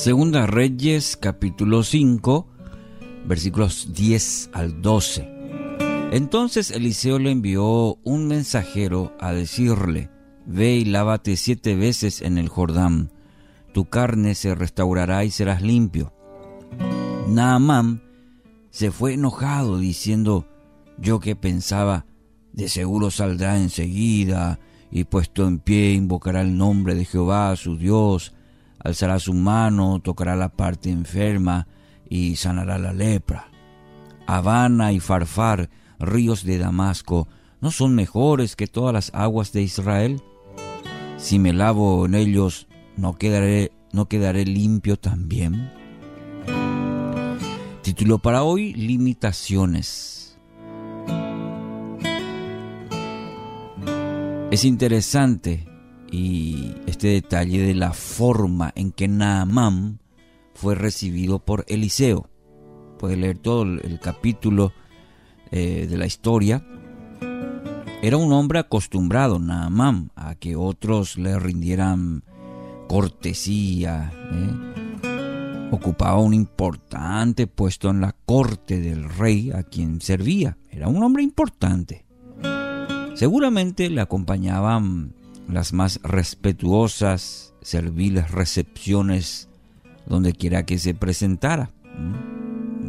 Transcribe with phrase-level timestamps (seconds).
[0.00, 2.46] Segunda Reyes capítulo 5
[3.26, 5.28] versículos 10 al 12.
[6.12, 10.08] Entonces Eliseo le envió un mensajero a decirle,
[10.46, 13.12] Ve y lávate siete veces en el Jordán,
[13.74, 16.14] tu carne se restaurará y serás limpio.
[17.28, 18.02] Naamán
[18.70, 20.48] se fue enojado diciendo,
[20.96, 22.06] yo que pensaba,
[22.54, 24.60] de seguro saldrá enseguida
[24.90, 28.32] y puesto en pie invocará el nombre de Jehová su Dios,
[28.82, 31.68] alzará su mano, tocará la parte enferma
[32.08, 33.48] y sanará la lepra.
[34.26, 37.28] Habana y Farfar, ríos de Damasco,
[37.60, 40.22] ¿no son mejores que todas las aguas de Israel?
[41.16, 42.66] Si me lavo en ellos,
[42.96, 45.70] ¿no quedaré, no quedaré limpio también?
[47.82, 50.38] Título para hoy, Limitaciones.
[54.50, 55.69] Es interesante
[56.10, 60.00] y este detalle de la forma en que Naamán
[60.54, 62.28] fue recibido por Eliseo.
[62.98, 64.72] Puede leer todo el capítulo
[65.50, 66.64] eh, de la historia.
[68.02, 72.24] Era un hombre acostumbrado, Naamán, a que otros le rindieran
[72.88, 74.12] cortesía.
[74.32, 75.68] ¿eh?
[75.70, 80.58] Ocupaba un importante puesto en la corte del rey a quien servía.
[80.70, 82.04] Era un hombre importante.
[83.14, 85.14] Seguramente le acompañaban
[85.52, 89.48] las más respetuosas, serviles recepciones
[90.06, 91.70] donde quiera que se presentara,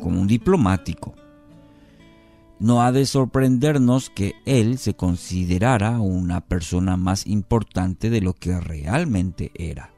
[0.00, 1.14] como un diplomático.
[2.58, 8.58] No ha de sorprendernos que él se considerara una persona más importante de lo que
[8.60, 9.90] realmente era.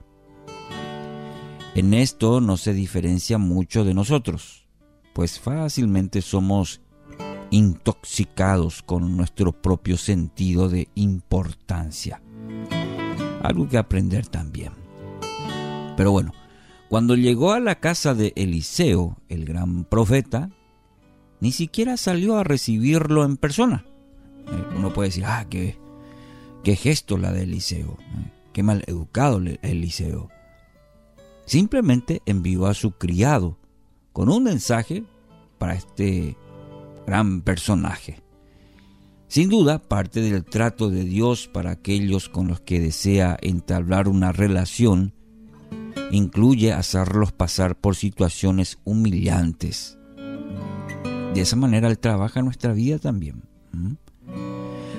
[1.75, 4.66] En esto no se diferencia mucho de nosotros,
[5.12, 6.80] pues fácilmente somos
[7.50, 12.23] intoxicados con nuestro propio sentido de importancia
[13.45, 14.73] algo que aprender también.
[15.97, 16.33] Pero bueno,
[16.89, 20.50] cuando llegó a la casa de Eliseo, el gran profeta,
[21.41, 23.84] ni siquiera salió a recibirlo en persona.
[24.47, 25.78] Eh, uno puede decir, ah, qué,
[26.62, 30.31] qué gesto la de Eliseo, eh, qué mal educado Eliseo.
[31.44, 33.59] Simplemente envió a su criado
[34.15, 35.05] con un mensaje
[35.59, 36.37] para este
[37.06, 38.24] gran personaje.
[39.34, 44.31] Sin duda, parte del trato de Dios para aquellos con los que desea entablar una
[44.31, 45.12] relación
[46.12, 49.99] incluye hacerlos pasar por situaciones humillantes.
[51.34, 53.43] De esa manera Él trabaja nuestra vida también.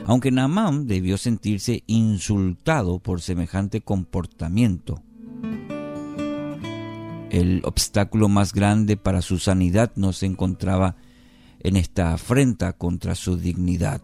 [0.06, 5.02] Aunque Naamán debió sentirse insultado por semejante comportamiento,
[7.30, 10.98] el obstáculo más grande para su sanidad no se encontraba
[11.62, 14.02] en esta afrenta contra su dignidad.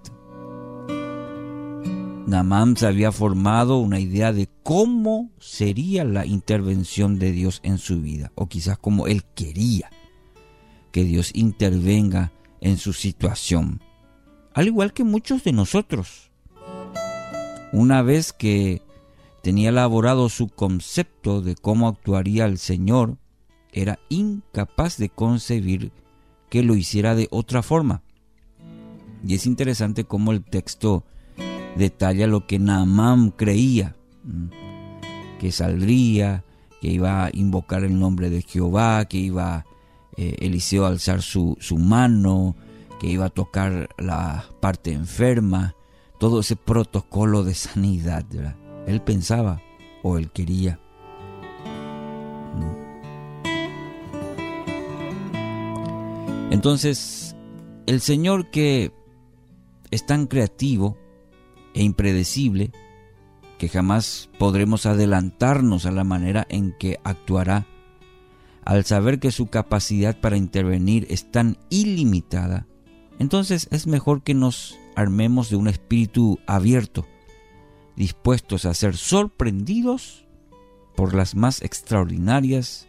[2.31, 8.02] Namán se había formado una idea de cómo sería la intervención de Dios en su
[8.02, 9.90] vida, o quizás como él quería
[10.94, 12.31] que Dios intervenga
[12.62, 13.81] en su situación,
[14.53, 16.31] al igual que muchos de nosotros.
[17.74, 18.81] Una vez que
[19.44, 23.18] tenía elaborado su concepto de cómo actuaría el Señor,
[23.74, 25.91] era incapaz de concebir
[26.50, 28.03] que lo hiciera de otra forma.
[29.28, 31.03] Y es interesante cómo el texto
[31.76, 33.96] detalla lo que Naamán creía,
[35.40, 36.44] que saldría,
[36.82, 39.66] que iba a invocar el nombre de Jehová, que iba
[40.18, 42.56] eh, Eliseo a alzar su, su mano,
[43.00, 45.76] que iba a tocar la parte enferma,
[46.20, 48.26] todo ese protocolo de sanidad.
[48.86, 49.62] Él pensaba
[50.03, 50.80] o él quería.
[56.52, 57.36] Entonces,
[57.88, 58.92] el Señor que
[59.90, 60.98] es tan creativo,
[61.74, 62.72] e impredecible
[63.58, 67.68] que jamás podremos adelantarnos a la manera en que actuará,
[68.66, 72.66] al saber que su capacidad para intervenir es tan ilimitada,
[73.20, 77.06] entonces es mejor que nos armemos de un espíritu abierto,
[77.96, 80.26] dispuestos a ser sorprendidos
[80.96, 82.88] por las más extraordinarias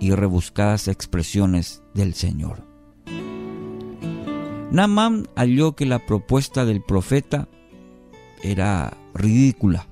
[0.00, 2.66] y rebuscadas expresiones del Señor.
[4.70, 7.48] Namán halló que la propuesta del profeta
[8.44, 9.88] era ridícula.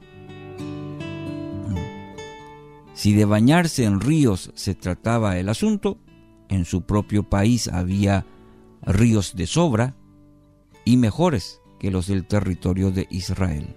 [2.94, 5.98] Si de bañarse en ríos se trataba el asunto,
[6.48, 8.26] en su propio país había
[8.82, 9.96] ríos de sobra
[10.84, 13.74] y mejores que los del territorio de Israel.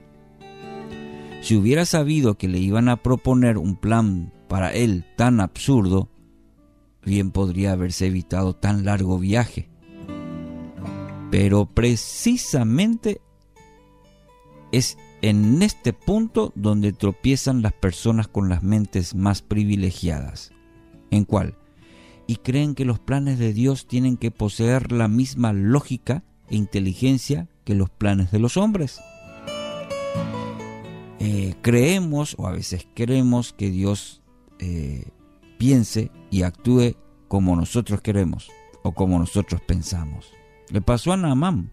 [1.41, 6.09] Si hubiera sabido que le iban a proponer un plan para él tan absurdo,
[7.03, 9.69] bien podría haberse evitado tan largo viaje.
[11.31, 13.21] Pero precisamente
[14.77, 20.51] es en este punto donde tropiezan las personas con las mentes más privilegiadas.
[21.11, 21.55] ¿En cuál?
[22.27, 27.47] Y creen que los planes de Dios tienen que poseer la misma lógica e inteligencia
[27.63, 28.99] que los planes de los hombres.
[31.19, 34.21] Eh, creemos, o a veces queremos, que Dios
[34.59, 35.07] eh,
[35.57, 36.95] piense y actúe
[37.27, 38.49] como nosotros queremos
[38.83, 40.31] o como nosotros pensamos.
[40.69, 41.71] Le pasó a Naamán.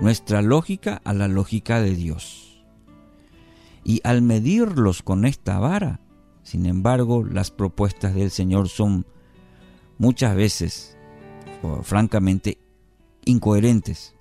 [0.00, 2.64] Nuestra lógica a la lógica de Dios.
[3.82, 6.00] Y al medirlos con esta vara,
[6.42, 9.06] sin embargo, las propuestas del Señor son
[9.98, 10.96] muchas veces,
[11.82, 12.58] francamente,
[13.24, 14.14] incoherentes,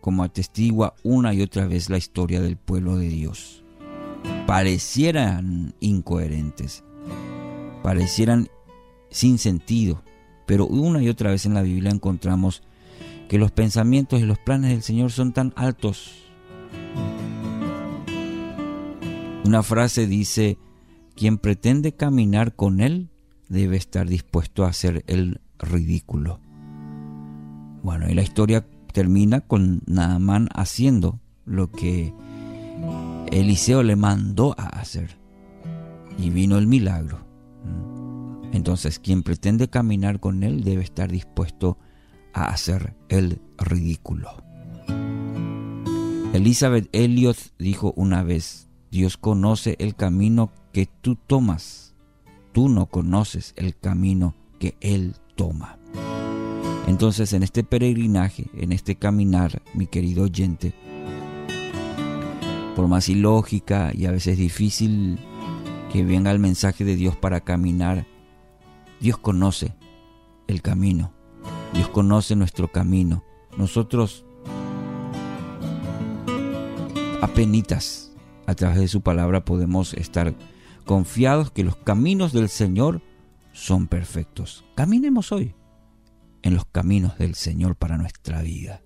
[0.00, 3.62] como atestigua una y otra vez la historia del pueblo de Dios.
[4.46, 6.82] Parecieran incoherentes,
[7.82, 8.48] parecieran
[9.08, 10.02] sin sentido,
[10.46, 12.64] pero una y otra vez en la Biblia encontramos
[13.32, 16.12] que los pensamientos y los planes del Señor son tan altos.
[19.46, 20.58] Una frase dice,
[21.16, 23.08] quien pretende caminar con Él
[23.48, 26.40] debe estar dispuesto a hacer el ridículo.
[27.82, 32.12] Bueno, y la historia termina con Naamán haciendo lo que
[33.30, 35.16] Eliseo le mandó a hacer.
[36.18, 37.26] Y vino el milagro.
[38.52, 41.78] Entonces, quien pretende caminar con él debe estar dispuesto
[42.32, 44.42] a hacer el ridículo.
[46.32, 51.94] Elizabeth Elliot dijo una vez, Dios conoce el camino que tú tomas,
[52.52, 55.78] tú no conoces el camino que Él toma.
[56.86, 60.74] Entonces en este peregrinaje, en este caminar, mi querido oyente,
[62.74, 65.18] por más ilógica y a veces difícil
[65.92, 68.06] que venga el mensaje de Dios para caminar,
[69.00, 69.74] Dios conoce
[70.48, 71.12] el camino,
[71.72, 73.24] Dios conoce nuestro camino.
[73.56, 74.24] Nosotros
[77.20, 78.12] apenitas
[78.46, 80.34] a través de su palabra podemos estar
[80.84, 83.00] confiados que los caminos del Señor
[83.52, 84.64] son perfectos.
[84.74, 85.54] Caminemos hoy
[86.42, 88.82] en los caminos del Señor para nuestra vida.